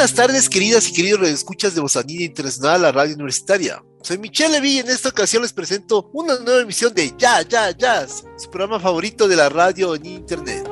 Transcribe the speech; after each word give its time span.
Buenas 0.00 0.16
tardes, 0.16 0.48
queridas 0.48 0.88
y 0.88 0.94
queridos 0.94 1.28
escuchas 1.28 1.74
de 1.74 1.82
Bozanina 1.82 2.24
Internacional, 2.24 2.80
la 2.80 2.90
radio 2.90 3.14
universitaria. 3.16 3.84
Soy 4.00 4.16
Michelle 4.16 4.54
Levy 4.54 4.76
y 4.76 4.78
en 4.78 4.88
esta 4.88 5.10
ocasión 5.10 5.42
les 5.42 5.52
presento 5.52 6.08
una 6.14 6.38
nueva 6.38 6.62
emisión 6.62 6.94
de 6.94 7.12
Ya, 7.18 7.42
Ya, 7.42 7.70
Jazz, 7.76 8.24
su 8.38 8.48
programa 8.48 8.80
favorito 8.80 9.28
de 9.28 9.36
la 9.36 9.50
radio 9.50 9.94
en 9.94 10.06
internet. 10.06 10.66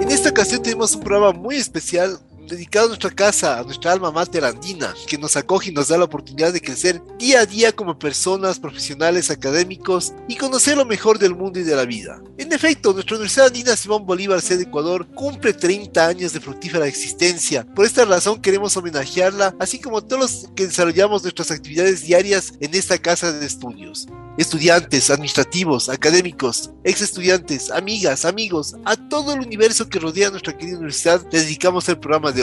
En 0.00 0.10
esta 0.10 0.30
ocasión 0.30 0.62
tenemos 0.62 0.94
un 0.94 1.02
programa 1.02 1.38
muy 1.38 1.56
especial 1.56 2.18
dedicado 2.50 2.86
a 2.86 2.88
nuestra 2.88 3.10
casa, 3.10 3.58
a 3.58 3.62
nuestra 3.62 3.92
alma 3.92 4.10
mater 4.10 4.44
andina, 4.44 4.92
que 5.06 5.16
nos 5.16 5.36
acoge 5.36 5.70
y 5.70 5.72
nos 5.72 5.88
da 5.88 5.96
la 5.96 6.04
oportunidad 6.04 6.52
de 6.52 6.60
crecer 6.60 7.00
día 7.18 7.40
a 7.40 7.46
día 7.46 7.72
como 7.72 7.98
personas, 7.98 8.58
profesionales, 8.58 9.30
académicos 9.30 10.12
y 10.28 10.36
conocer 10.36 10.76
lo 10.76 10.84
mejor 10.84 11.18
del 11.18 11.36
mundo 11.36 11.60
y 11.60 11.62
de 11.62 11.76
la 11.76 11.84
vida. 11.84 12.20
En 12.38 12.52
efecto, 12.52 12.92
nuestra 12.92 13.16
Universidad 13.16 13.46
Andina 13.46 13.76
Simón 13.76 14.04
Bolívar, 14.04 14.40
sede 14.40 14.64
Ecuador, 14.64 15.06
cumple 15.14 15.52
30 15.52 16.06
años 16.06 16.32
de 16.32 16.40
fructífera 16.40 16.86
existencia. 16.86 17.64
Por 17.74 17.86
esta 17.86 18.04
razón 18.04 18.42
queremos 18.42 18.76
homenajearla, 18.76 19.54
así 19.60 19.78
como 19.80 20.02
todos 20.02 20.20
los 20.20 20.50
que 20.54 20.66
desarrollamos 20.66 21.22
nuestras 21.22 21.50
actividades 21.50 22.02
diarias 22.02 22.52
en 22.60 22.74
esta 22.74 22.98
casa 22.98 23.32
de 23.32 23.46
estudios 23.46 24.08
estudiantes, 24.40 25.10
administrativos, 25.10 25.90
académicos, 25.90 26.70
ex 26.84 27.02
estudiantes, 27.02 27.70
amigas, 27.70 28.24
amigos, 28.24 28.74
a 28.86 28.96
todo 28.96 29.34
el 29.34 29.40
universo 29.40 29.88
que 29.88 29.98
rodea 29.98 30.30
nuestra 30.30 30.56
querida 30.56 30.76
universidad, 30.76 31.20
dedicamos 31.30 31.88
el 31.90 31.98
programa 31.98 32.32
de 32.32 32.39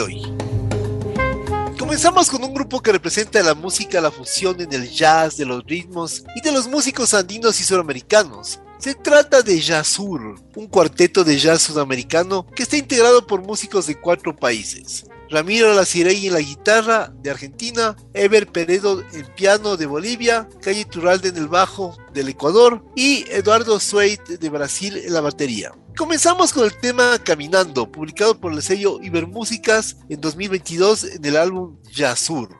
Comenzamos 1.76 2.30
con 2.30 2.44
un 2.44 2.54
grupo 2.54 2.80
que 2.80 2.92
representa 2.92 3.42
la 3.42 3.54
música, 3.54 4.00
la 4.00 4.12
fusión 4.12 4.60
en 4.60 4.72
el 4.72 4.88
jazz, 4.88 5.36
de 5.36 5.44
los 5.44 5.64
ritmos 5.64 6.22
y 6.36 6.40
de 6.40 6.52
los 6.52 6.68
músicos 6.68 7.14
andinos 7.14 7.60
y 7.60 7.64
suramericanos. 7.64 8.60
Se 8.78 8.94
trata 8.94 9.42
de 9.42 9.60
Jazzur, 9.60 10.40
un 10.54 10.66
cuarteto 10.68 11.24
de 11.24 11.36
jazz 11.36 11.62
sudamericano 11.62 12.46
que 12.54 12.62
está 12.62 12.76
integrado 12.76 13.26
por 13.26 13.42
músicos 13.42 13.88
de 13.88 13.98
cuatro 13.98 14.36
países. 14.36 15.04
Ramiro 15.30 15.74
Lacirey 15.74 16.28
en 16.28 16.34
la 16.34 16.40
guitarra 16.40 17.12
de 17.20 17.30
Argentina, 17.30 17.96
Ever 18.14 18.46
Peredo 18.46 19.02
en 19.12 19.26
piano 19.34 19.76
de 19.76 19.86
Bolivia, 19.86 20.48
Calle 20.62 20.84
Turralde 20.84 21.30
en 21.30 21.36
el 21.36 21.48
bajo 21.48 21.96
del 22.14 22.28
Ecuador 22.28 22.84
y 22.94 23.24
Eduardo 23.30 23.80
Sueit 23.80 24.22
de 24.22 24.48
Brasil 24.48 24.96
en 24.96 25.12
la 25.12 25.20
batería. 25.20 25.72
Comenzamos 25.98 26.52
con 26.52 26.64
el 26.64 26.72
tema 26.78 27.18
Caminando, 27.24 27.90
publicado 27.90 28.38
por 28.38 28.52
el 28.52 28.62
sello 28.62 29.02
Ibermúsicas 29.02 29.96
en 30.08 30.20
2022 30.20 31.02
en 31.02 31.24
el 31.24 31.36
álbum 31.36 31.76
Yazur. 31.92 32.56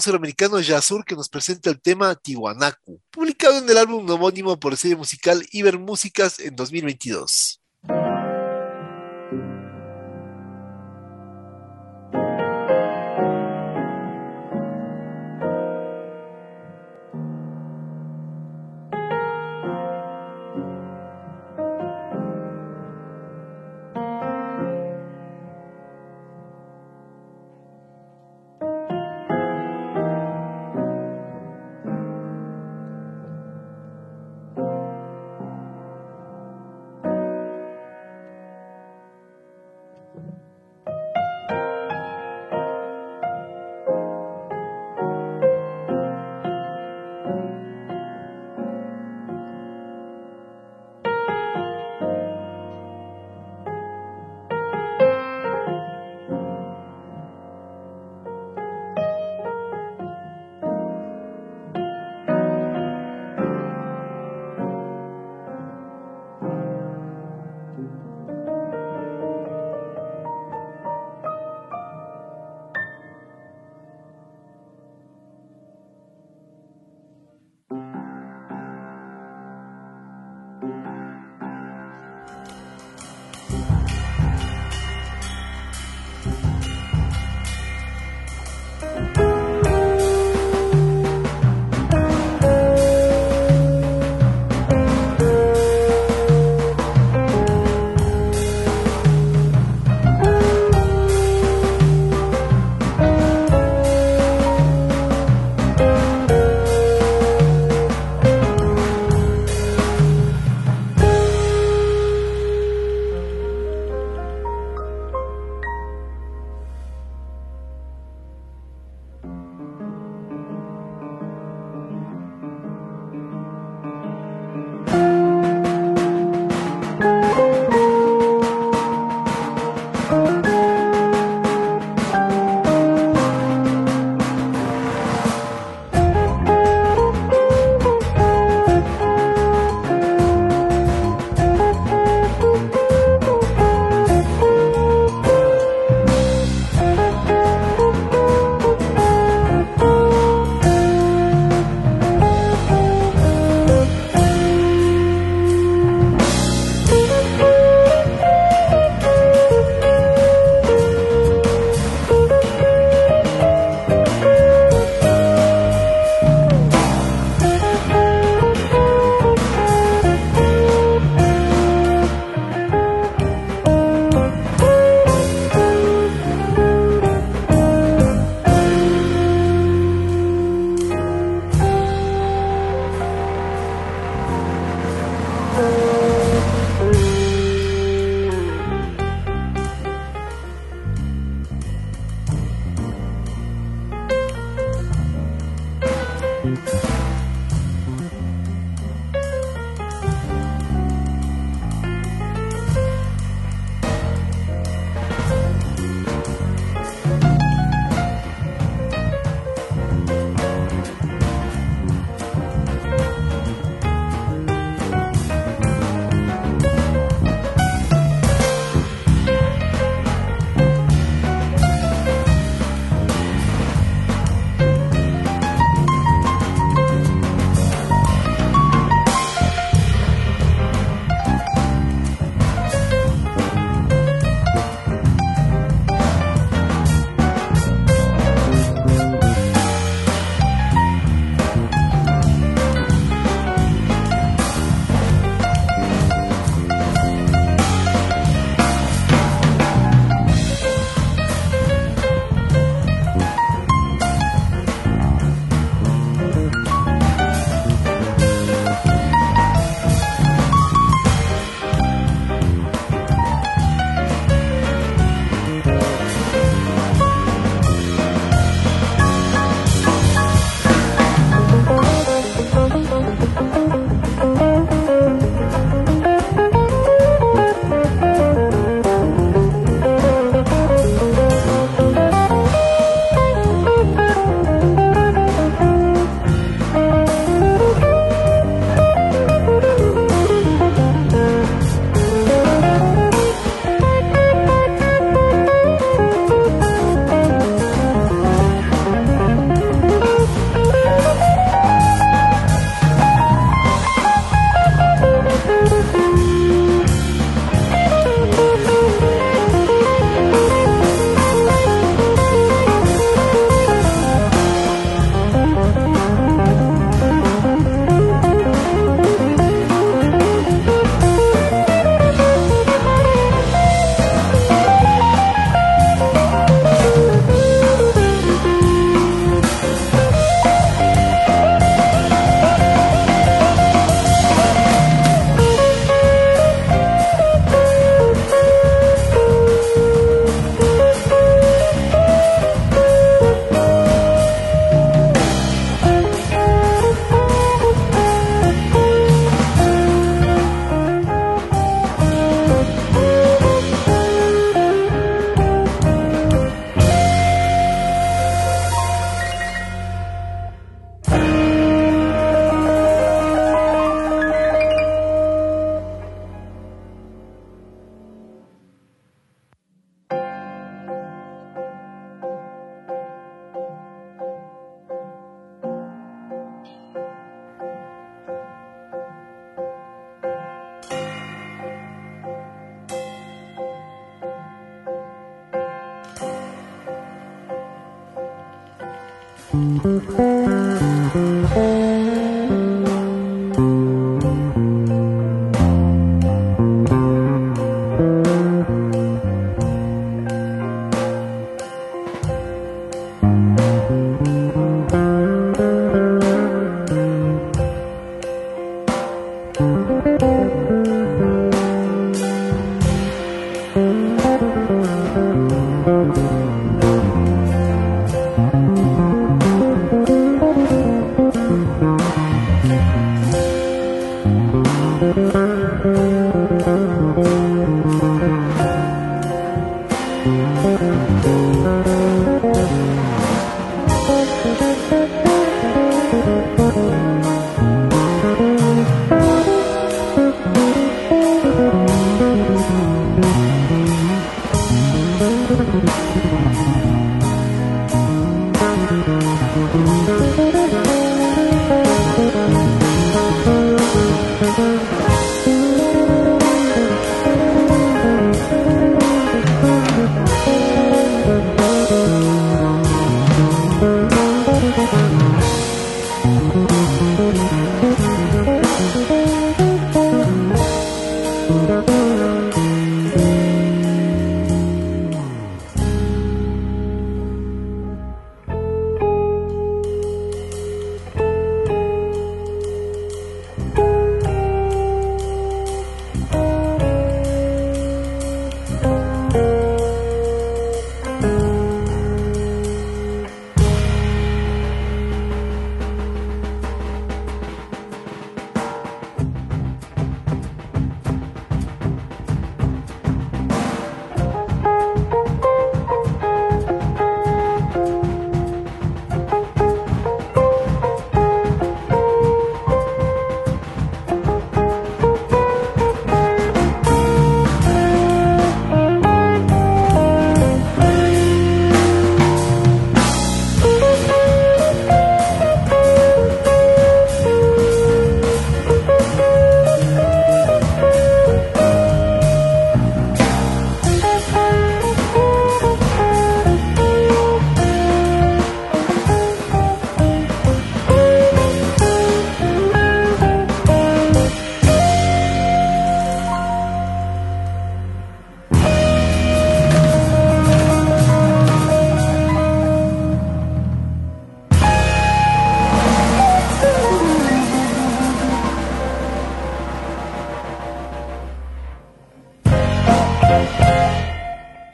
Suramericano 0.00 0.60
Yazur 0.60 1.04
que 1.04 1.14
nos 1.14 1.28
presenta 1.28 1.70
el 1.70 1.80
tema 1.80 2.14
Tiwanaku, 2.14 3.00
publicado 3.10 3.58
en 3.58 3.68
el 3.68 3.78
álbum 3.78 4.08
homónimo 4.08 4.58
por 4.58 4.72
el 4.72 4.78
sello 4.78 4.98
musical 4.98 5.46
Iber 5.52 5.78
Músicas 5.78 6.38
en 6.40 6.56
2022. 6.56 7.60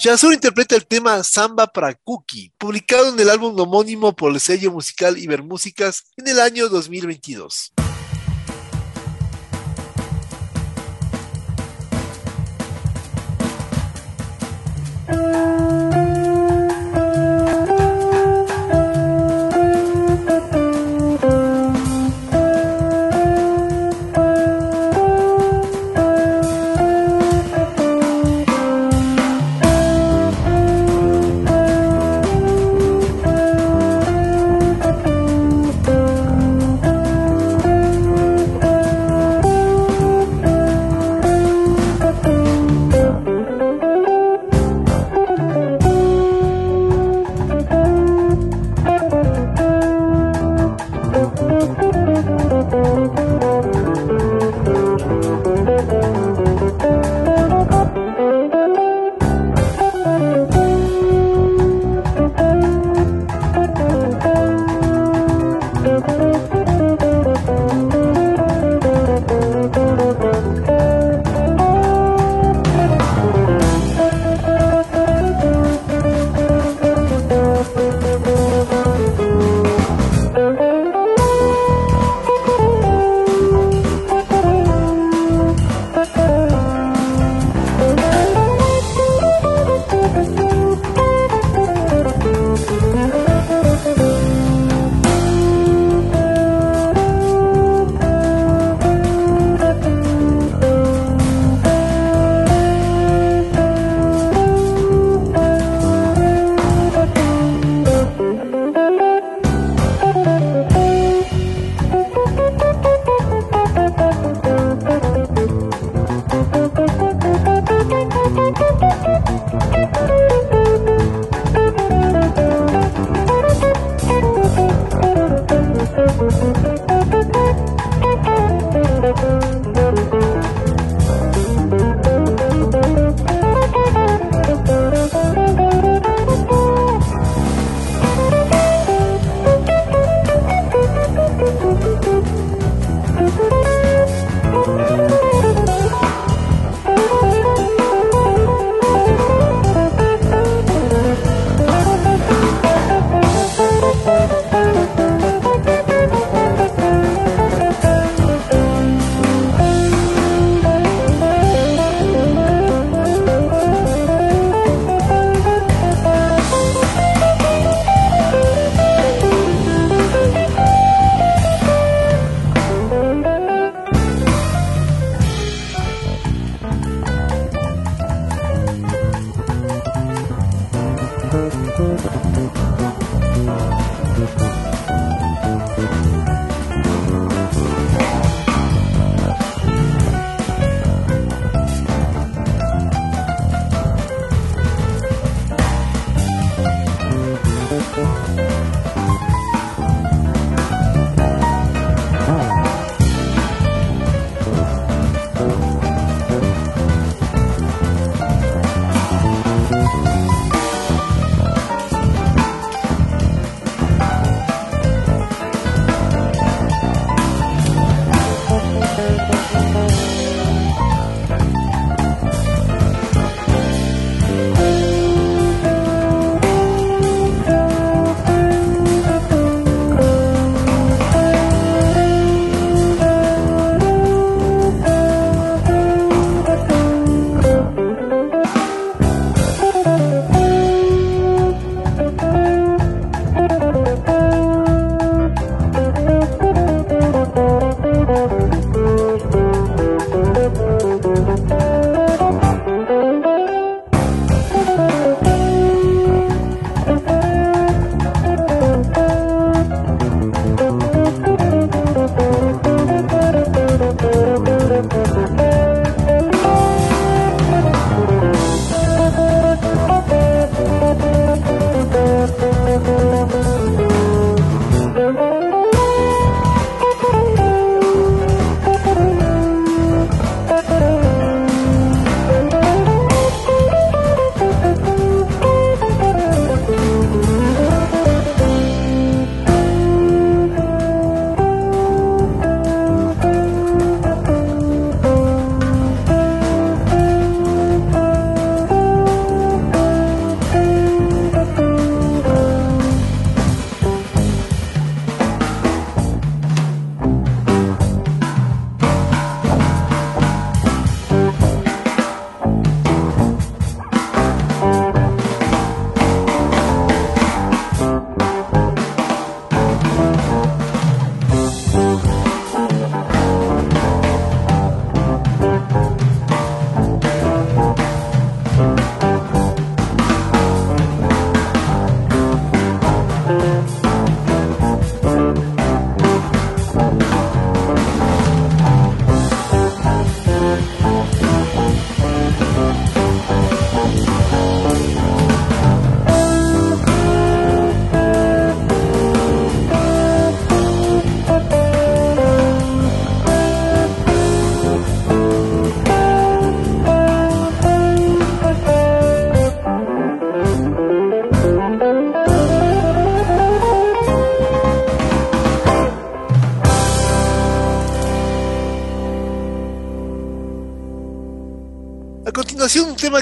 Yazur 0.05 0.35
interpreta 0.35 0.77
el 0.77 0.85
tema 0.85 1.25
Samba 1.25 1.67
para 1.67 1.95
Cookie, 1.95 2.53
publicado 2.59 3.09
en 3.09 3.19
el 3.19 3.31
álbum 3.31 3.59
homónimo 3.59 4.15
por 4.15 4.35
el 4.35 4.39
sello 4.39 4.71
musical 4.71 5.17
Ibermúsicas 5.17 6.05
en 6.19 6.29
el 6.29 6.41
año 6.41 6.69
2022. 6.69 7.73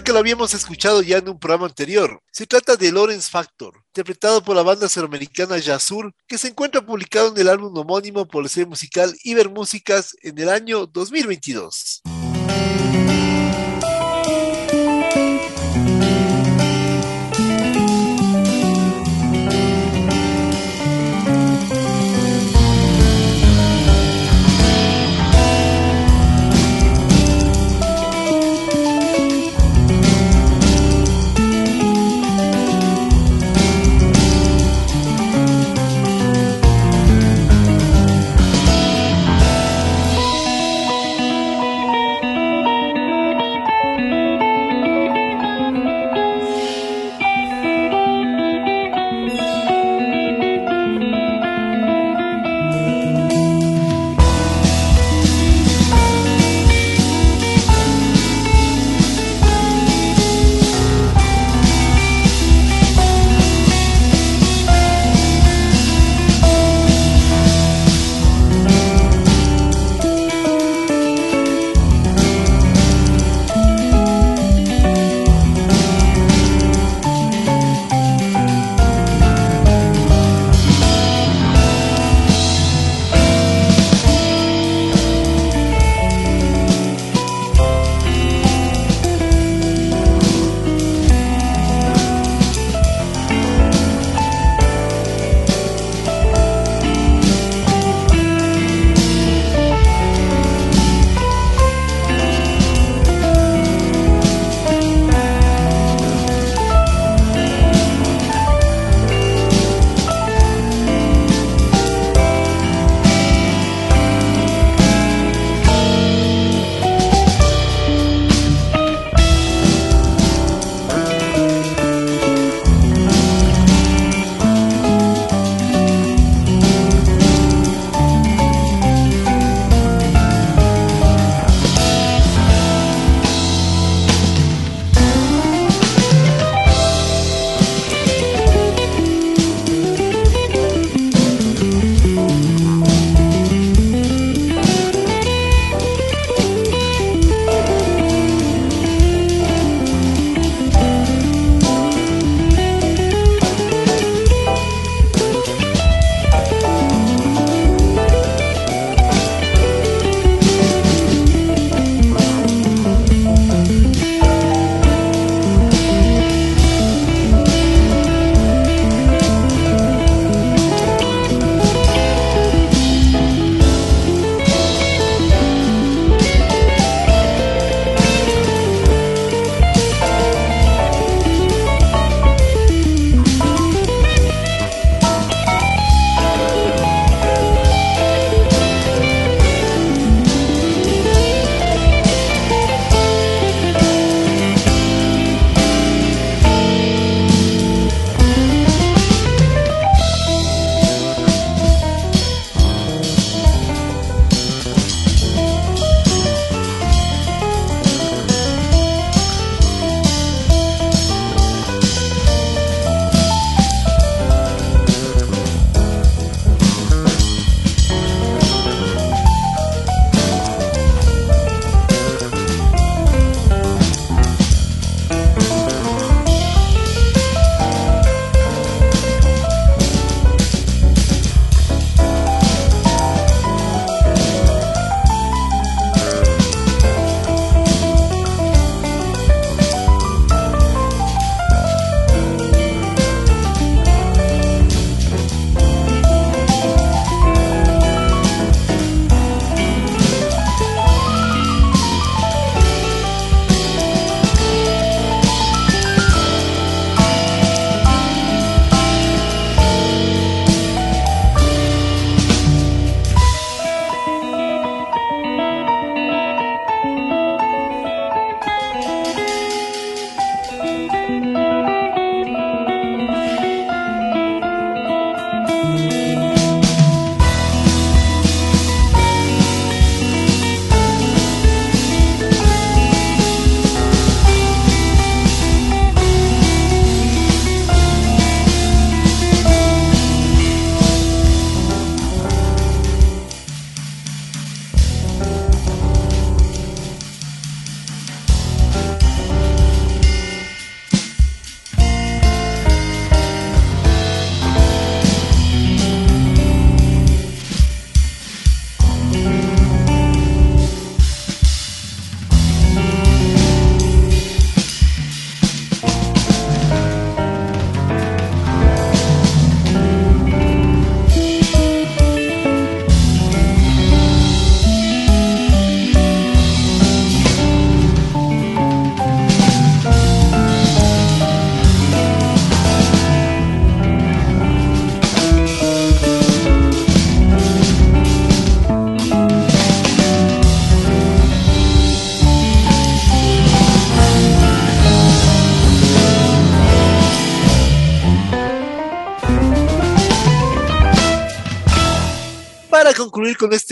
Que 0.00 0.12
lo 0.12 0.18
habíamos 0.20 0.54
escuchado 0.54 1.02
ya 1.02 1.18
en 1.18 1.28
un 1.28 1.38
programa 1.38 1.66
anterior. 1.66 2.22
Se 2.30 2.46
trata 2.46 2.76
de 2.76 2.90
Lawrence 2.90 3.30
Factor, 3.30 3.74
interpretado 3.88 4.42
por 4.42 4.56
la 4.56 4.62
banda 4.62 4.88
sudamericana 4.88 5.58
Yazur, 5.58 6.12
que 6.26 6.38
se 6.38 6.48
encuentra 6.48 6.80
publicado 6.80 7.28
en 7.28 7.38
el 7.38 7.48
álbum 7.48 7.76
homónimo 7.76 8.26
por 8.26 8.44
el 8.44 8.48
sello 8.48 8.68
musical 8.68 9.14
Iber 9.22 9.50
Músicas 9.50 10.16
en 10.22 10.38
el 10.38 10.48
año 10.48 10.86
2022. 10.86 12.02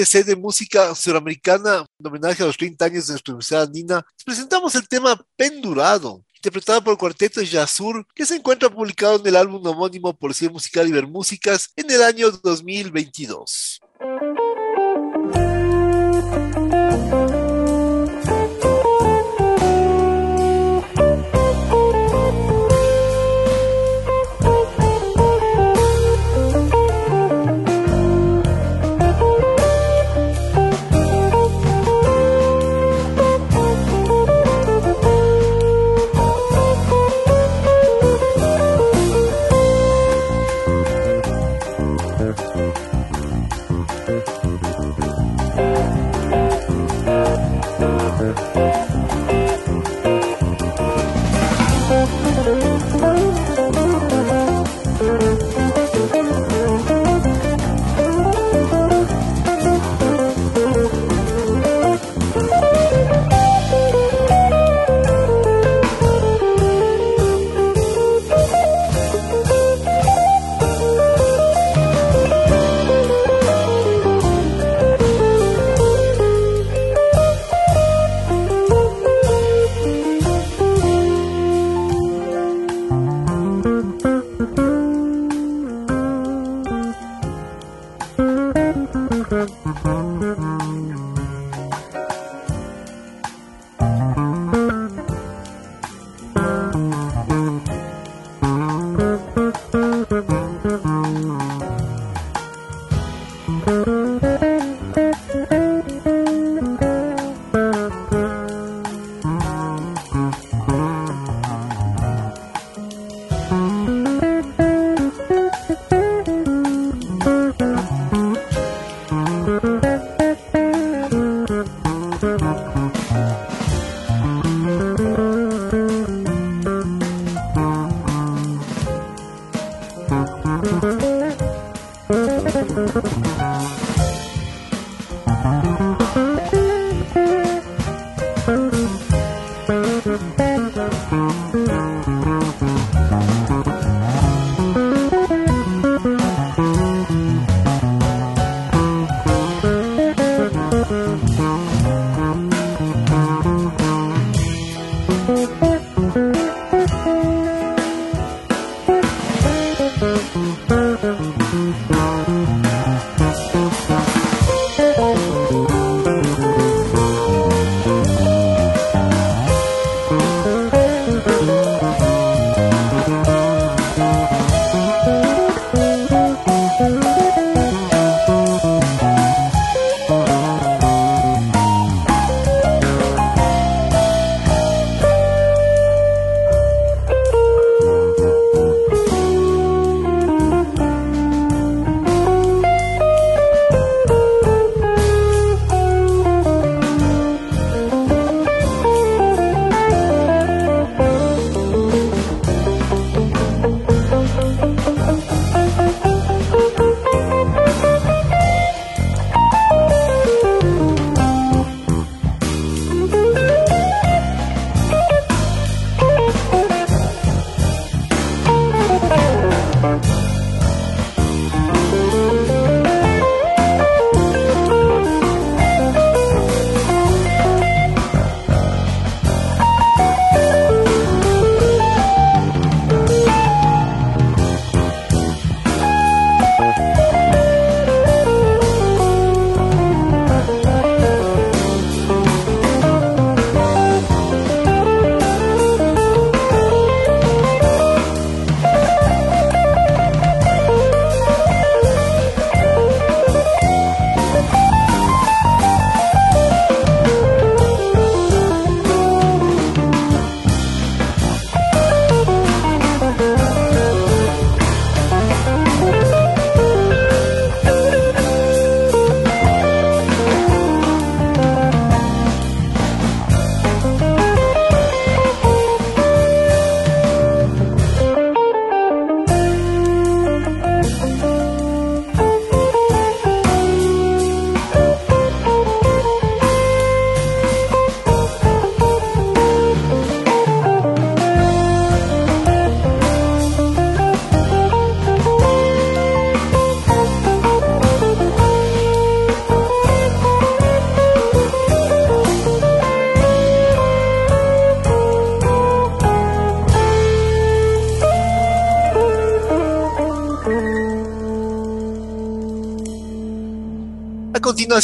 Este 0.02 0.24
de 0.24 0.36
música 0.36 0.94
suramericana 0.94 1.84
en 1.98 2.06
homenaje 2.06 2.42
a 2.42 2.46
los 2.46 2.56
30 2.56 2.84
años 2.84 3.06
de 3.06 3.12
nuestra 3.12 3.32
Universidad 3.32 3.62
Andina, 3.62 4.06
presentamos 4.24 4.74
el 4.74 4.88
tema 4.88 5.20
Pendurado, 5.36 6.24
interpretado 6.34 6.82
por 6.82 6.92
el 6.92 6.98
cuarteto 6.98 7.42
Yasur, 7.42 8.06
que 8.14 8.24
se 8.24 8.36
encuentra 8.36 8.70
publicado 8.70 9.20
en 9.20 9.26
el 9.26 9.36
álbum 9.36 9.66
homónimo 9.66 10.16
Policía 10.16 10.48
Musical 10.48 10.88
y 10.88 11.06
Músicas 11.06 11.70
en 11.76 11.90
el 11.90 12.02
año 12.02 12.30
2022. 12.30 13.80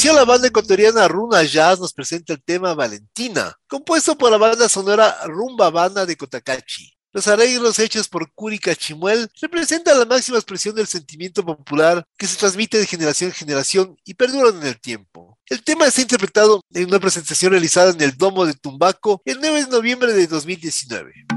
La 0.05 0.25
banda 0.25 0.49
ecuatoriana 0.49 1.09
Runa 1.09 1.43
Jazz 1.43 1.81
nos 1.81 1.93
presenta 1.93 2.35
el 2.35 2.43
tema 2.43 2.75
Valentina, 2.75 3.57
compuesto 3.67 4.17
por 4.17 4.31
la 4.31 4.37
banda 4.37 4.69
sonora 4.69 5.17
Rumba 5.25 5.71
Banda 5.71 6.05
de 6.05 6.17
Cotacachi. 6.17 6.93
Los 7.13 7.27
arreglos 7.29 7.79
hechos 7.79 8.07
por 8.07 8.31
Curi 8.35 8.59
Cachimuel 8.59 9.29
representan 9.41 9.99
la 9.99 10.05
máxima 10.05 10.37
expresión 10.37 10.75
del 10.75 10.87
sentimiento 10.87 11.45
popular 11.45 12.05
que 12.19 12.27
se 12.27 12.37
transmite 12.37 12.79
de 12.79 12.87
generación 12.87 13.31
en 13.31 13.35
generación 13.35 13.97
y 14.05 14.15
perduran 14.15 14.61
en 14.61 14.67
el 14.67 14.79
tiempo. 14.79 15.39
El 15.47 15.65
tema 15.65 15.87
está 15.87 16.03
interpretado 16.03 16.61
en 16.75 16.89
una 16.89 17.01
presentación 17.01 17.53
realizada 17.53 17.91
en 17.91 18.01
el 18.03 18.17
Domo 18.17 18.45
de 18.45 18.53
Tumbaco 18.53 19.23
el 19.25 19.41
9 19.41 19.65
de 19.65 19.71
noviembre 19.71 20.13
de 20.13 20.27
2019. 20.27 21.36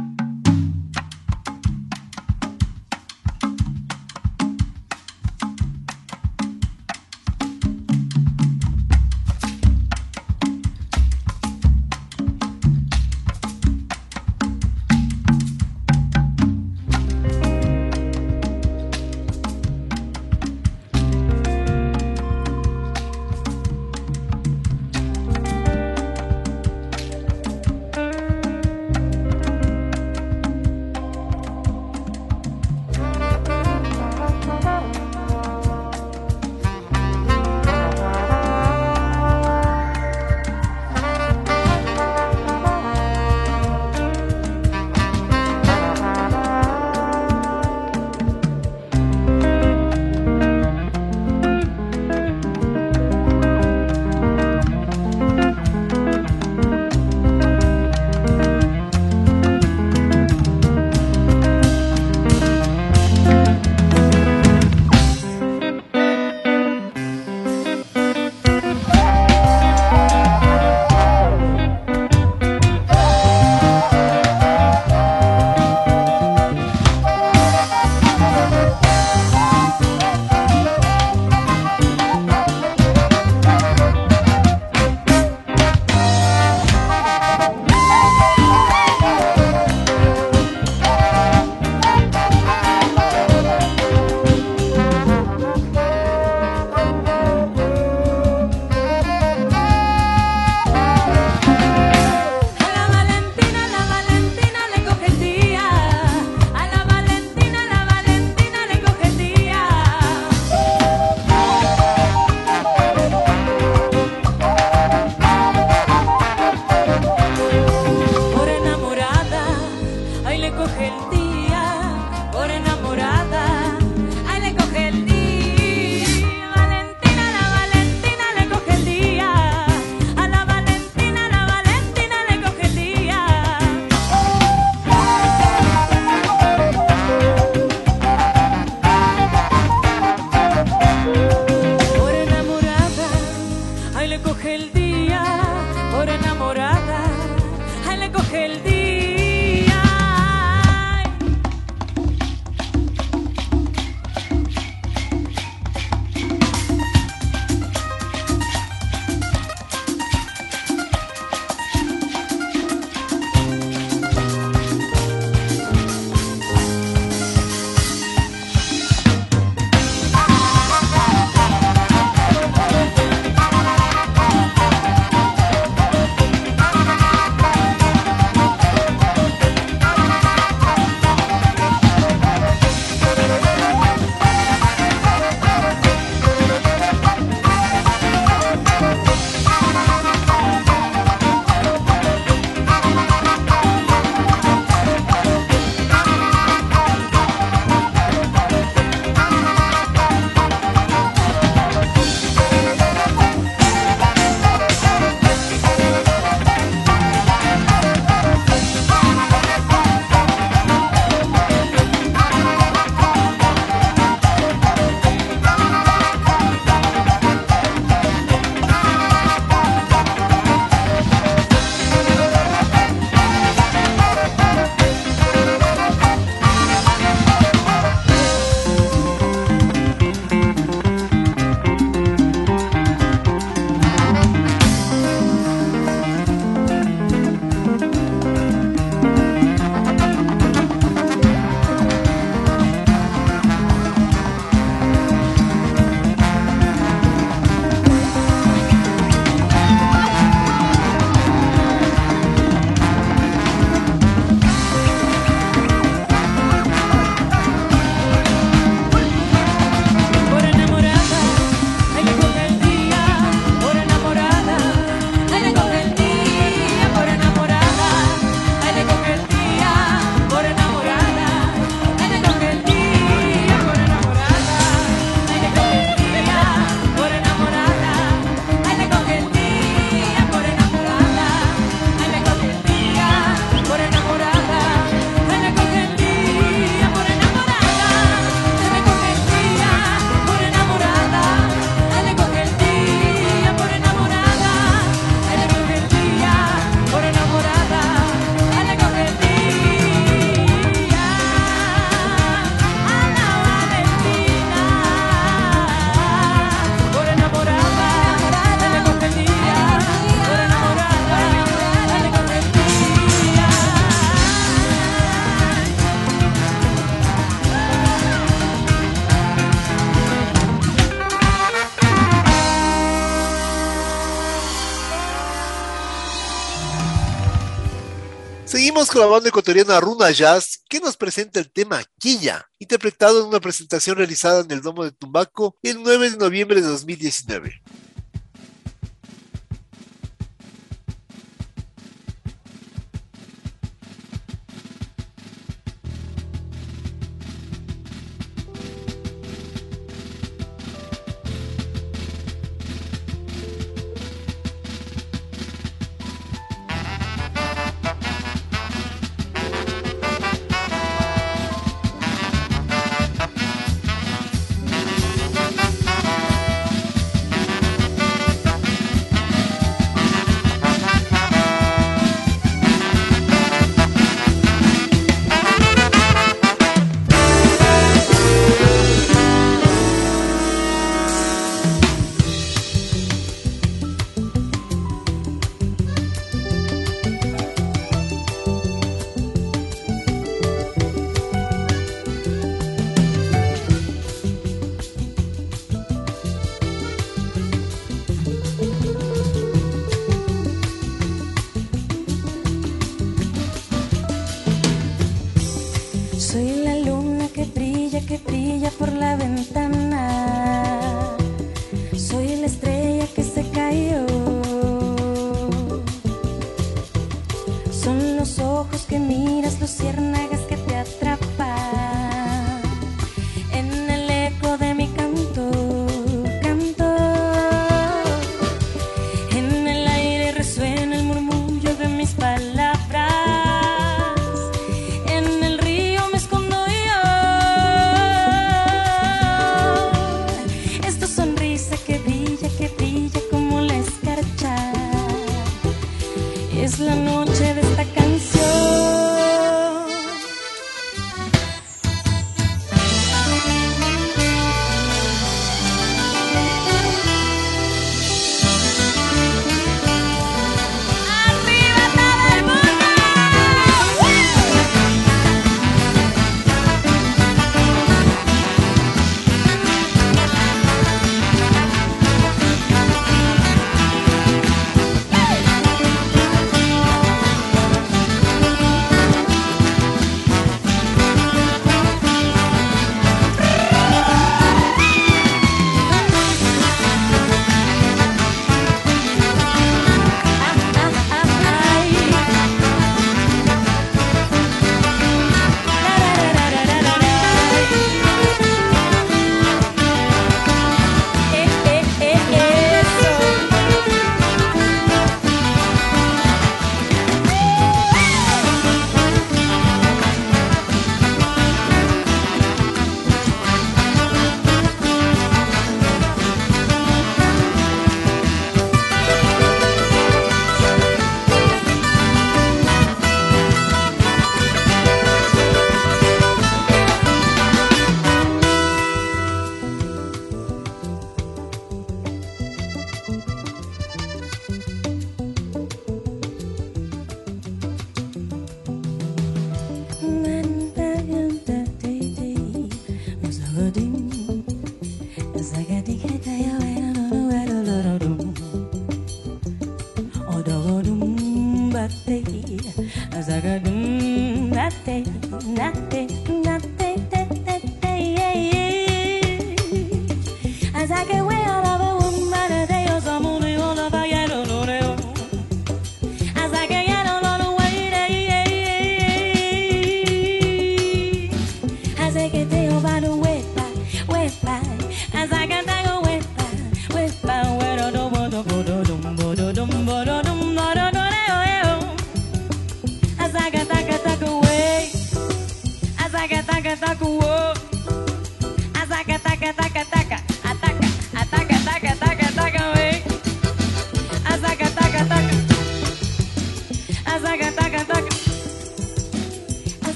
Seguimos 328.90 329.02
con 329.02 329.02
la 329.02 329.18
banda 329.18 329.30
ecuatoriana 329.30 329.80
Runa 329.80 330.10
Jazz, 330.10 330.64
que 330.68 330.80
nos 330.80 330.98
presenta 330.98 331.40
el 331.40 331.52
tema 331.52 331.84
Quilla, 332.00 332.48
interpretado 332.58 333.22
en 333.22 333.28
una 333.28 333.40
presentación 333.40 333.98
realizada 333.98 334.42
en 334.42 334.50
el 334.50 334.62
Domo 334.62 334.84
de 334.84 334.92
Tumbaco 334.92 335.56
el 335.62 335.84
9 335.84 336.12
de 336.12 336.18
noviembre 336.18 336.62
de 336.62 336.68
2019. 336.68 337.62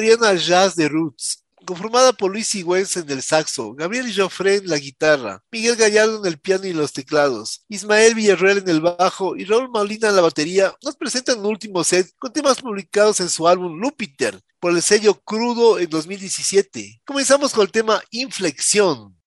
Ecuatoriana 0.00 0.34
Jazz 0.34 0.76
de 0.76 0.88
Roots, 0.88 1.44
conformada 1.66 2.14
por 2.14 2.32
Luis 2.32 2.46
Sigüenza 2.46 3.00
en 3.00 3.10
el 3.10 3.22
saxo, 3.22 3.74
Gabriel 3.74 4.10
Joffre 4.14 4.56
en 4.56 4.68
la 4.68 4.78
guitarra, 4.78 5.44
Miguel 5.52 5.76
Gallardo 5.76 6.20
en 6.20 6.26
el 6.26 6.38
piano 6.38 6.64
y 6.66 6.72
los 6.72 6.92
teclados, 6.94 7.64
Ismael 7.68 8.14
Villarreal 8.14 8.58
en 8.58 8.68
el 8.68 8.80
bajo 8.80 9.36
y 9.36 9.44
Raúl 9.44 9.68
Molina 9.68 10.08
en 10.08 10.16
la 10.16 10.22
batería, 10.22 10.74
nos 10.82 10.96
presentan 10.96 11.40
un 11.40 11.46
último 11.46 11.84
set 11.84 12.10
con 12.18 12.32
temas 12.32 12.62
publicados 12.62 13.20
en 13.20 13.28
su 13.28 13.46
álbum 13.46 13.78
Lupiter 13.78 14.40
por 14.58 14.72
el 14.72 14.80
sello 14.80 15.20
Crudo 15.20 15.78
en 15.78 15.90
2017. 15.90 17.02
Comenzamos 17.04 17.52
con 17.52 17.64
el 17.64 17.70
tema 17.70 18.02
Inflexión. 18.10 19.19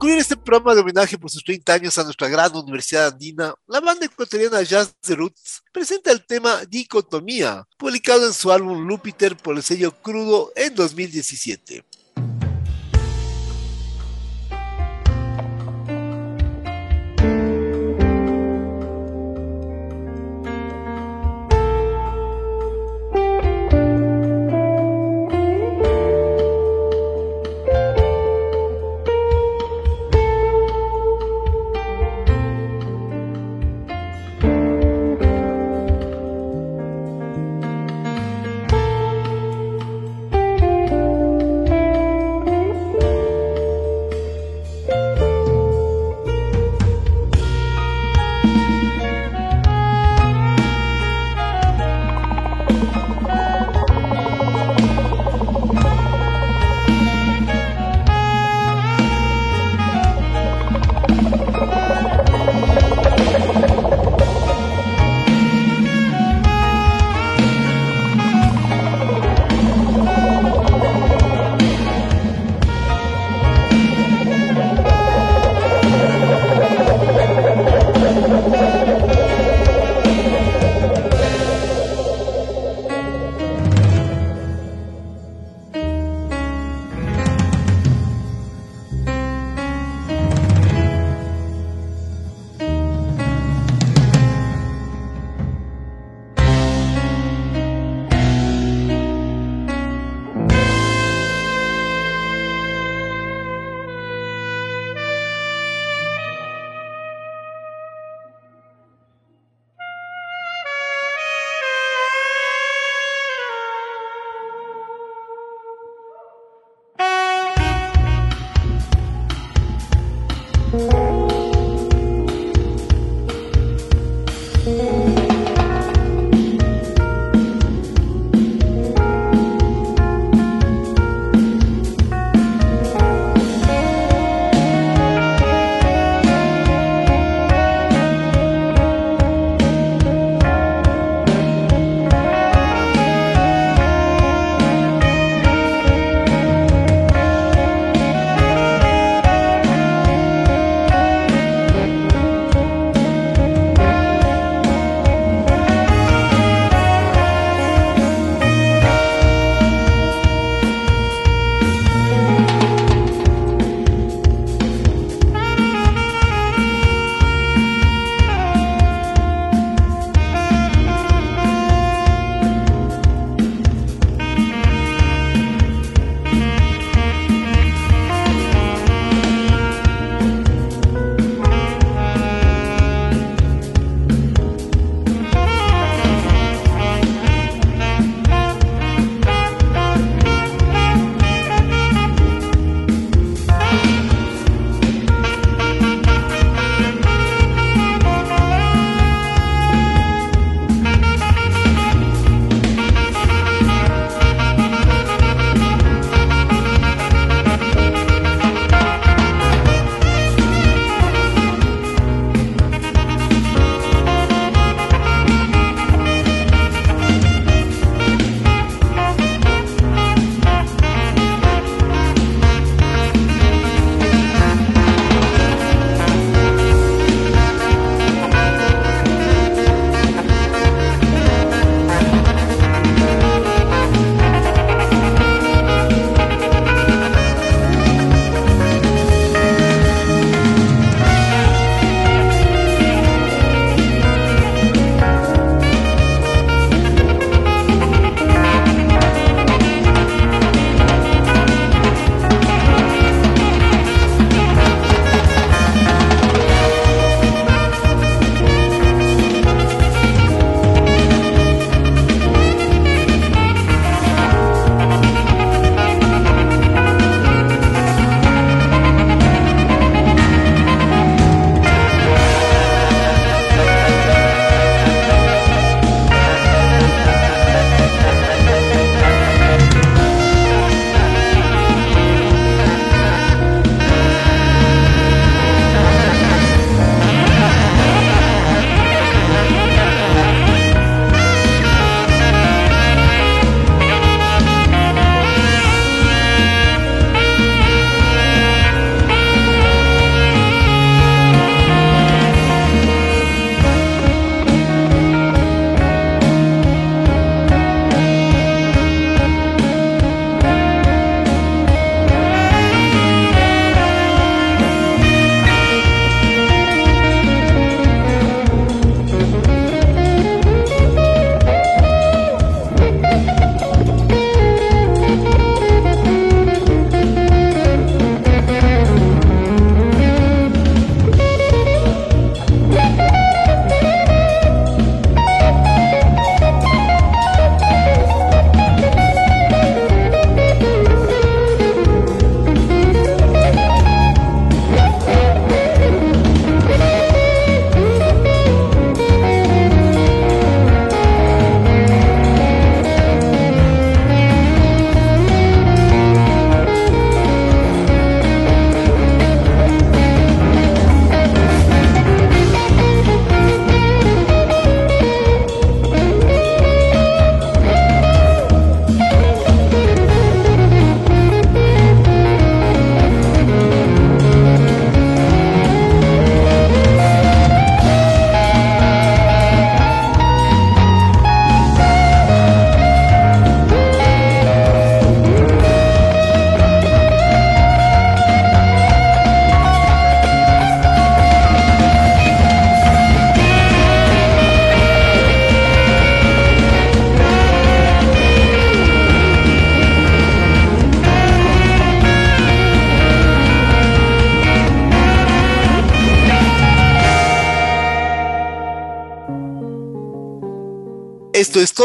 Concluir 0.00 0.18
este 0.18 0.34
programa 0.34 0.74
de 0.74 0.80
homenaje 0.80 1.18
por 1.18 1.30
sus 1.30 1.44
30 1.44 1.74
años 1.74 1.98
a 1.98 2.04
nuestra 2.04 2.26
gran 2.26 2.56
Universidad 2.56 3.08
Andina, 3.08 3.54
la 3.66 3.80
banda 3.80 4.06
ecuatoriana 4.06 4.62
Jazz 4.62 4.94
The 4.98 5.14
Roots 5.14 5.62
presenta 5.70 6.10
el 6.10 6.24
tema 6.24 6.64
Dicotomía, 6.64 7.68
publicado 7.76 8.26
en 8.26 8.32
su 8.32 8.50
álbum 8.50 8.88
Lupiter 8.88 9.36
por 9.36 9.56
el 9.56 9.62
sello 9.62 9.92
Crudo 10.00 10.52
en 10.56 10.74
2017. 10.74 11.84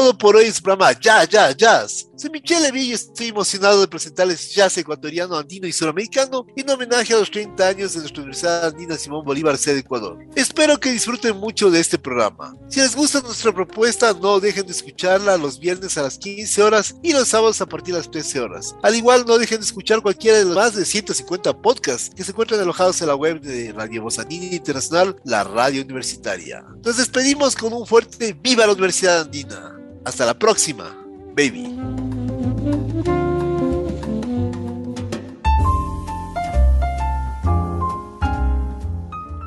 Todo 0.05 0.17
por 0.19 0.35
hoy 0.35 0.45
en 0.45 0.53
su 0.53 0.61
programa 0.61 0.91
Ya, 0.99 1.23
Ya, 1.23 1.51
Jazz. 1.51 2.07
Soy 2.15 2.29
Michelle 2.29 2.61
Levy 2.61 2.81
y 2.81 2.93
estoy 2.93 3.27
emocionado 3.27 3.81
de 3.81 3.87
presentarles 3.87 4.53
jazz 4.53 4.77
ecuatoriano, 4.77 5.35
andino 5.35 5.67
y 5.67 5.73
suramericano 5.73 6.45
en 6.55 6.69
homenaje 6.69 7.13
a 7.13 7.17
los 7.17 7.29
30 7.29 7.67
años 7.67 7.93
de 7.93 7.99
nuestra 7.99 8.21
Universidad 8.21 8.67
Andina 8.67 8.95
Simón 8.97 9.25
Bolívar, 9.25 9.57
sede 9.57 9.79
Ecuador. 9.79 10.19
Espero 10.35 10.79
que 10.79 10.91
disfruten 10.91 11.35
mucho 11.35 11.69
de 11.69 11.79
este 11.79 11.97
programa. 11.97 12.55
Si 12.69 12.79
les 12.79 12.95
gusta 12.95 13.19
nuestra 13.19 13.51
propuesta, 13.51 14.13
no 14.13 14.39
dejen 14.39 14.65
de 14.65 14.71
escucharla 14.71 15.37
los 15.37 15.59
viernes 15.59 15.97
a 15.97 16.03
las 16.03 16.17
15 16.17 16.63
horas 16.63 16.95
y 17.01 17.11
los 17.11 17.27
sábados 17.27 17.59
a 17.59 17.65
partir 17.65 17.95
de 17.95 17.99
las 17.99 18.11
13 18.11 18.39
horas. 18.39 18.75
Al 18.83 18.95
igual, 18.95 19.25
no 19.27 19.37
dejen 19.37 19.59
de 19.59 19.65
escuchar 19.65 20.01
cualquiera 20.01 20.37
de 20.37 20.45
los 20.45 20.55
más 20.55 20.75
de 20.75 20.85
150 20.85 21.61
podcasts 21.61 22.11
que 22.15 22.23
se 22.23 22.31
encuentran 22.31 22.61
alojados 22.61 23.01
en 23.01 23.07
la 23.07 23.15
web 23.15 23.41
de 23.41 23.73
Radio 23.73 24.03
Voz 24.03 24.19
Andina 24.19 24.55
Internacional, 24.55 25.17
la 25.25 25.43
radio 25.43 25.81
universitaria. 25.81 26.63
Nos 26.81 26.95
despedimos 26.95 27.55
con 27.55 27.73
un 27.73 27.85
fuerte 27.85 28.37
¡Viva 28.41 28.67
la 28.67 28.73
Universidad 28.73 29.21
Andina! 29.21 29.74
Hasta 30.05 30.23
la 30.23 30.35
próxima, 30.35 30.95
baby. 31.35 31.75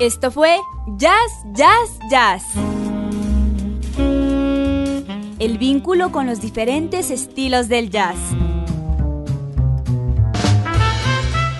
Esto 0.01 0.31
fue 0.31 0.59
Jazz, 0.97 1.31
Jazz, 1.53 1.99
Jazz. 2.11 2.43
El 5.39 5.57
vínculo 5.57 6.11
con 6.11 6.27
los 6.27 6.41
diferentes 6.41 7.09
estilos 7.09 7.69
del 7.69 7.89
jazz. 7.89 8.17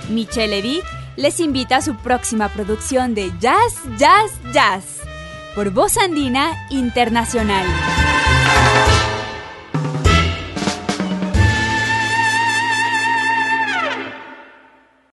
Michelle 0.09 0.47
Levy 0.47 0.81
les 1.15 1.39
invita 1.39 1.77
a 1.77 1.81
su 1.81 1.95
próxima 1.95 2.49
producción 2.49 3.15
de 3.15 3.31
Jazz, 3.39 3.75
Jazz, 3.97 4.31
Jazz 4.53 4.98
por 5.59 5.71
Voz 5.71 5.97
Andina 5.97 6.53
Internacional. 6.69 7.65